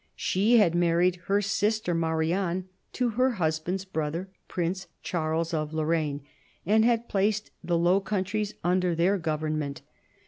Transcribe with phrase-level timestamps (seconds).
[0.15, 6.23] She had married her sister Marianne to her husband's brother, Prince Charles of Lorraine,
[6.65, 9.83] and had placed the Low Countries \ l under their government.